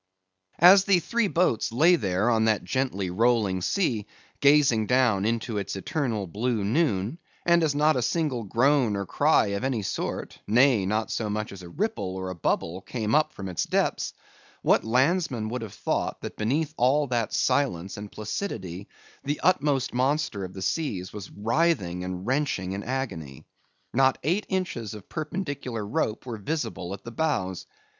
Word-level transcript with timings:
As 0.57 0.85
the 0.85 0.97
three 0.97 1.27
boats 1.27 1.71
lay 1.71 1.95
there 1.95 2.31
on 2.31 2.45
that 2.45 2.63
gently 2.63 3.11
rolling 3.11 3.61
sea, 3.61 4.07
gazing 4.39 4.87
down 4.87 5.25
into 5.25 5.59
its 5.59 5.75
eternal 5.75 6.25
blue 6.25 6.63
noon; 6.63 7.19
and 7.45 7.61
as 7.63 7.75
not 7.75 7.95
a 7.95 8.01
single 8.01 8.43
groan 8.43 8.95
or 8.95 9.05
cry 9.05 9.49
of 9.49 9.63
any 9.63 9.83
sort, 9.83 10.39
nay, 10.47 10.87
not 10.87 11.11
so 11.11 11.29
much 11.29 11.51
as 11.51 11.61
a 11.61 11.69
ripple 11.69 12.15
or 12.15 12.31
a 12.31 12.35
bubble 12.35 12.81
came 12.81 13.13
up 13.13 13.31
from 13.31 13.47
its 13.47 13.65
depths; 13.65 14.13
what 14.63 14.83
landsman 14.83 15.49
would 15.49 15.61
have 15.61 15.71
thought, 15.75 16.19
that 16.21 16.35
beneath 16.35 16.73
all 16.77 17.05
that 17.05 17.31
silence 17.31 17.95
and 17.95 18.11
placidity, 18.11 18.87
the 19.23 19.39
utmost 19.43 19.93
monster 19.93 20.43
of 20.43 20.53
the 20.53 20.63
seas 20.63 21.13
was 21.13 21.29
writhing 21.29 22.03
and 22.03 22.25
wrenching 22.25 22.71
in 22.71 22.81
agony! 22.81 23.45
Not 23.93 24.17
eight 24.23 24.47
inches 24.49 24.95
of 24.95 25.07
perpendicular 25.09 25.85
rope 25.85 26.25
were 26.25 26.37
visible 26.37 26.95
at 26.95 27.03
the 27.03 27.11
bows. 27.11 27.67